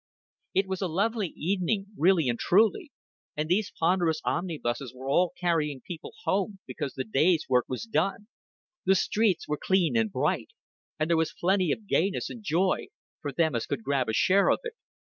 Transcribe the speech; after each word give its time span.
It 0.55 0.65
was 0.65 0.81
a 0.81 0.87
lovely 0.87 1.27
evening 1.35 1.89
really 1.95 2.27
and 2.27 2.39
truly, 2.39 2.91
and 3.37 3.47
these 3.47 3.71
ponderous 3.79 4.19
omnibuses 4.25 4.95
were 4.95 5.07
all 5.07 5.31
carrying 5.39 5.79
people 5.81 6.13
home 6.23 6.57
because 6.65 6.95
the 6.95 7.03
day's 7.03 7.45
work 7.47 7.65
was 7.67 7.83
done. 7.83 8.25
The 8.83 8.95
streets 8.95 9.47
were 9.47 9.59
clean 9.61 9.95
and 9.95 10.11
bright; 10.11 10.47
and 10.99 11.07
there 11.07 11.17
was 11.17 11.35
plenty 11.39 11.71
of 11.71 11.85
gayness 11.85 12.31
and 12.31 12.41
joy 12.41 12.87
for 13.21 13.31
them 13.31 13.53
as 13.53 13.67
could 13.67 13.83
grab 13.83 14.09
a 14.09 14.13
share 14.13 14.49
of 14.49 14.61
it. 14.63 14.73